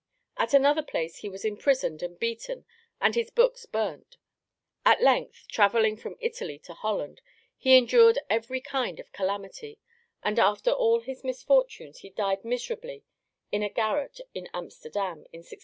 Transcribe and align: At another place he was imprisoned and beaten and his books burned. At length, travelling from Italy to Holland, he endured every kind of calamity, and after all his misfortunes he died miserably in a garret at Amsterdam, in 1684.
At 0.35 0.55
another 0.55 0.81
place 0.81 1.17
he 1.17 1.29
was 1.29 1.45
imprisoned 1.45 2.01
and 2.01 2.19
beaten 2.19 2.65
and 2.99 3.13
his 3.13 3.29
books 3.29 3.67
burned. 3.67 4.17
At 4.83 4.99
length, 5.03 5.45
travelling 5.47 5.95
from 5.95 6.17
Italy 6.19 6.57
to 6.57 6.73
Holland, 6.73 7.21
he 7.55 7.77
endured 7.77 8.17
every 8.27 8.61
kind 8.61 8.99
of 8.99 9.11
calamity, 9.11 9.77
and 10.23 10.39
after 10.39 10.71
all 10.71 11.01
his 11.01 11.23
misfortunes 11.23 11.99
he 11.99 12.09
died 12.09 12.43
miserably 12.43 13.03
in 13.51 13.61
a 13.61 13.69
garret 13.69 14.19
at 14.21 14.45
Amsterdam, 14.55 15.17
in 15.31 15.41
1684. 15.45 15.57